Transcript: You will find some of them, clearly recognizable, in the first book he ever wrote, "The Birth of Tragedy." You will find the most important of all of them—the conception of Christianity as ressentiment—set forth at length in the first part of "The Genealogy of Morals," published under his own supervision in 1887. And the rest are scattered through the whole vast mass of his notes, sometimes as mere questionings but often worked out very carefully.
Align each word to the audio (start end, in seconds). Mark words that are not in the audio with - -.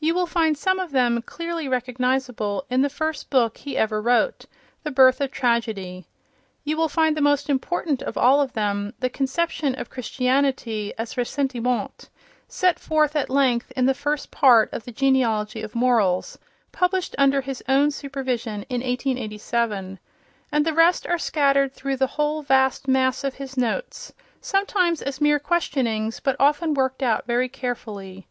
You 0.00 0.14
will 0.14 0.24
find 0.26 0.56
some 0.56 0.78
of 0.78 0.90
them, 0.92 1.20
clearly 1.20 1.68
recognizable, 1.68 2.64
in 2.70 2.80
the 2.80 2.88
first 2.88 3.28
book 3.28 3.58
he 3.58 3.76
ever 3.76 4.00
wrote, 4.00 4.46
"The 4.84 4.90
Birth 4.90 5.20
of 5.20 5.30
Tragedy." 5.30 6.06
You 6.64 6.78
will 6.78 6.88
find 6.88 7.14
the 7.14 7.20
most 7.20 7.50
important 7.50 8.00
of 8.00 8.16
all 8.16 8.40
of 8.40 8.54
them—the 8.54 9.10
conception 9.10 9.74
of 9.74 9.90
Christianity 9.90 10.94
as 10.96 11.12
ressentiment—set 11.16 12.78
forth 12.78 13.14
at 13.14 13.28
length 13.28 13.70
in 13.72 13.84
the 13.84 13.92
first 13.92 14.30
part 14.30 14.72
of 14.72 14.86
"The 14.86 14.92
Genealogy 14.92 15.60
of 15.60 15.74
Morals," 15.74 16.38
published 16.72 17.14
under 17.18 17.42
his 17.42 17.62
own 17.68 17.90
supervision 17.90 18.62
in 18.70 18.80
1887. 18.80 19.98
And 20.50 20.64
the 20.64 20.72
rest 20.72 21.06
are 21.06 21.18
scattered 21.18 21.74
through 21.74 21.98
the 21.98 22.06
whole 22.16 22.40
vast 22.40 22.88
mass 22.88 23.24
of 23.24 23.34
his 23.34 23.58
notes, 23.58 24.14
sometimes 24.40 25.02
as 25.02 25.20
mere 25.20 25.38
questionings 25.38 26.18
but 26.18 26.34
often 26.40 26.72
worked 26.72 27.02
out 27.02 27.26
very 27.26 27.50
carefully. 27.50 28.26